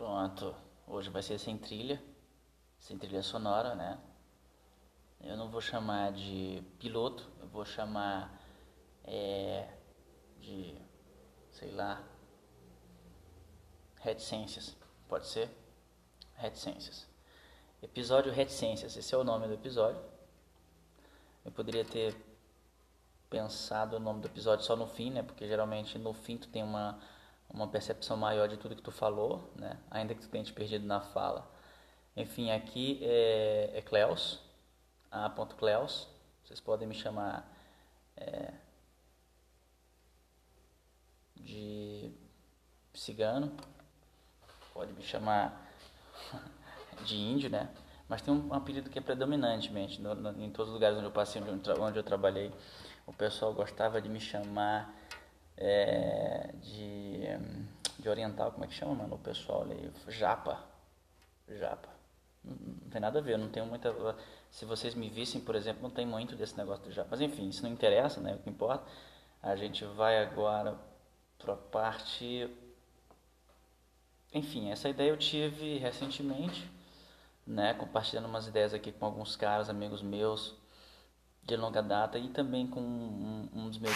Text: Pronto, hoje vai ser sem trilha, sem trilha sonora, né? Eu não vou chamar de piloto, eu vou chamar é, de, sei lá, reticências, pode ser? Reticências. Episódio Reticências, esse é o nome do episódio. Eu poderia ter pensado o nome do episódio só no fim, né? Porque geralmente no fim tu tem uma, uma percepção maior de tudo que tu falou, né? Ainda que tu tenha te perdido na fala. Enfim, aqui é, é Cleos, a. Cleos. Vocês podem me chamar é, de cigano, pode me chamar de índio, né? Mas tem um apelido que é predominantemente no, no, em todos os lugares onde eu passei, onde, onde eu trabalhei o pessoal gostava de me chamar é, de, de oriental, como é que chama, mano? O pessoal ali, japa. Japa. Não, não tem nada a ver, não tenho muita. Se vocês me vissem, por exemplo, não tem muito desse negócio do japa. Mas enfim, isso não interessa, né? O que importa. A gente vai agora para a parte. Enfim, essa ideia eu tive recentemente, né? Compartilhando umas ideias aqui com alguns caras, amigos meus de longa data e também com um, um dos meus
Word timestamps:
Pronto, 0.00 0.56
hoje 0.86 1.10
vai 1.10 1.22
ser 1.22 1.38
sem 1.38 1.58
trilha, 1.58 2.02
sem 2.78 2.96
trilha 2.96 3.22
sonora, 3.22 3.74
né? 3.74 4.00
Eu 5.20 5.36
não 5.36 5.50
vou 5.50 5.60
chamar 5.60 6.10
de 6.10 6.62
piloto, 6.78 7.30
eu 7.38 7.46
vou 7.46 7.66
chamar 7.66 8.40
é, 9.04 9.68
de, 10.38 10.74
sei 11.50 11.70
lá, 11.72 12.02
reticências, 13.96 14.74
pode 15.06 15.26
ser? 15.26 15.50
Reticências. 16.34 17.06
Episódio 17.82 18.32
Reticências, 18.32 18.96
esse 18.96 19.14
é 19.14 19.18
o 19.18 19.22
nome 19.22 19.48
do 19.48 19.52
episódio. 19.52 20.02
Eu 21.44 21.52
poderia 21.52 21.84
ter 21.84 22.16
pensado 23.28 23.96
o 23.96 24.00
nome 24.00 24.22
do 24.22 24.28
episódio 24.28 24.64
só 24.64 24.74
no 24.74 24.86
fim, 24.86 25.10
né? 25.10 25.22
Porque 25.22 25.46
geralmente 25.46 25.98
no 25.98 26.14
fim 26.14 26.38
tu 26.38 26.48
tem 26.48 26.62
uma, 26.62 26.98
uma 27.52 27.68
percepção 27.68 28.16
maior 28.16 28.48
de 28.48 28.56
tudo 28.56 28.76
que 28.76 28.82
tu 28.82 28.92
falou, 28.92 29.52
né? 29.56 29.78
Ainda 29.90 30.14
que 30.14 30.20
tu 30.22 30.28
tenha 30.28 30.44
te 30.44 30.52
perdido 30.52 30.86
na 30.86 31.00
fala. 31.00 31.50
Enfim, 32.16 32.50
aqui 32.50 33.00
é, 33.02 33.70
é 33.74 33.82
Cleos, 33.82 34.40
a. 35.10 35.30
Cleos. 35.58 36.08
Vocês 36.44 36.60
podem 36.60 36.88
me 36.88 36.94
chamar 36.94 37.48
é, 38.16 38.52
de 41.36 42.12
cigano, 42.92 43.56
pode 44.74 44.92
me 44.92 45.02
chamar 45.02 45.70
de 47.04 47.16
índio, 47.16 47.50
né? 47.50 47.70
Mas 48.08 48.20
tem 48.20 48.34
um 48.34 48.52
apelido 48.52 48.90
que 48.90 48.98
é 48.98 49.02
predominantemente 49.02 50.00
no, 50.00 50.14
no, 50.14 50.42
em 50.42 50.50
todos 50.50 50.70
os 50.70 50.74
lugares 50.74 50.98
onde 50.98 51.06
eu 51.06 51.12
passei, 51.12 51.40
onde, 51.40 51.70
onde 51.70 51.98
eu 51.98 52.02
trabalhei 52.02 52.52
o 53.10 53.12
pessoal 53.12 53.52
gostava 53.52 54.00
de 54.00 54.08
me 54.08 54.20
chamar 54.20 54.94
é, 55.60 56.54
de, 56.62 57.20
de 57.98 58.08
oriental, 58.08 58.50
como 58.50 58.64
é 58.64 58.66
que 58.66 58.74
chama, 58.74 58.94
mano? 58.94 59.14
O 59.14 59.18
pessoal 59.18 59.62
ali, 59.62 59.92
japa. 60.08 60.64
Japa. 61.46 61.88
Não, 62.42 62.56
não 62.56 62.90
tem 62.90 63.00
nada 63.00 63.18
a 63.18 63.22
ver, 63.22 63.36
não 63.36 63.50
tenho 63.50 63.66
muita. 63.66 63.94
Se 64.50 64.64
vocês 64.64 64.94
me 64.94 65.10
vissem, 65.10 65.40
por 65.40 65.54
exemplo, 65.54 65.82
não 65.82 65.90
tem 65.90 66.06
muito 66.06 66.34
desse 66.34 66.56
negócio 66.56 66.84
do 66.84 66.90
japa. 66.90 67.08
Mas 67.10 67.20
enfim, 67.20 67.48
isso 67.48 67.62
não 67.62 67.70
interessa, 67.70 68.20
né? 68.20 68.34
O 68.34 68.38
que 68.38 68.48
importa. 68.48 68.84
A 69.42 69.54
gente 69.54 69.84
vai 69.84 70.18
agora 70.22 70.76
para 71.38 71.52
a 71.52 71.56
parte. 71.56 72.48
Enfim, 74.32 74.70
essa 74.70 74.88
ideia 74.88 75.10
eu 75.10 75.16
tive 75.16 75.76
recentemente, 75.78 76.70
né? 77.46 77.74
Compartilhando 77.74 78.26
umas 78.26 78.46
ideias 78.46 78.72
aqui 78.72 78.92
com 78.92 79.04
alguns 79.04 79.36
caras, 79.36 79.68
amigos 79.68 80.02
meus 80.02 80.58
de 81.42 81.56
longa 81.56 81.82
data 81.82 82.18
e 82.18 82.28
também 82.28 82.66
com 82.66 82.80
um, 82.80 83.48
um 83.52 83.68
dos 83.68 83.78
meus 83.78 83.94